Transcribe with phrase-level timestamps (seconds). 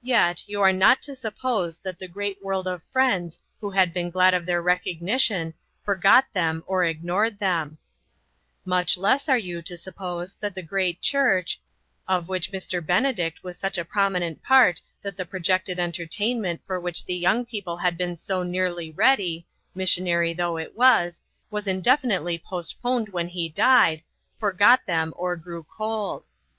[0.00, 4.08] Yet you are not to suppose that the great world of friends who had been
[4.10, 5.52] glad of their recognition
[5.82, 7.76] forgot them or ignored them.
[8.64, 8.68] 58 INTERRUPTED.
[8.70, 11.60] Much less are you to suppose that the great church
[12.08, 12.80] of which Mr.
[12.86, 17.44] Benedict was such a prominent part that the projected entertain ment for which the young
[17.44, 21.20] people had been so nearly ready, missionary though it was,
[21.50, 24.02] was indefinitely postponed when he died
[24.38, 26.24] forgot them or grew cold.